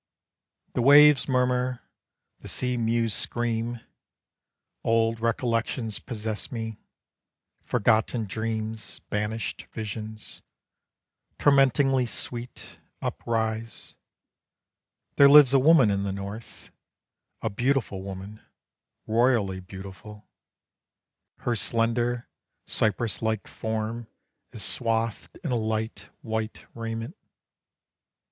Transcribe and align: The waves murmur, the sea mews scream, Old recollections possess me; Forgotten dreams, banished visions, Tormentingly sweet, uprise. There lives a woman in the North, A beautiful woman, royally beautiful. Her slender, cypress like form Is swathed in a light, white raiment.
The 0.73 0.81
waves 0.81 1.27
murmur, 1.29 1.83
the 2.39 2.47
sea 2.47 2.75
mews 2.75 3.13
scream, 3.13 3.81
Old 4.83 5.19
recollections 5.19 5.99
possess 5.99 6.51
me; 6.51 6.79
Forgotten 7.61 8.25
dreams, 8.25 8.99
banished 9.11 9.67
visions, 9.71 10.41
Tormentingly 11.37 12.07
sweet, 12.07 12.79
uprise. 12.99 13.95
There 15.17 15.29
lives 15.29 15.53
a 15.53 15.59
woman 15.59 15.91
in 15.91 16.01
the 16.01 16.11
North, 16.11 16.71
A 17.43 17.51
beautiful 17.51 18.01
woman, 18.01 18.41
royally 19.05 19.59
beautiful. 19.59 20.27
Her 21.41 21.55
slender, 21.55 22.27
cypress 22.65 23.21
like 23.21 23.47
form 23.47 24.07
Is 24.51 24.63
swathed 24.63 25.37
in 25.43 25.51
a 25.51 25.55
light, 25.57 26.09
white 26.23 26.65
raiment. 26.73 27.15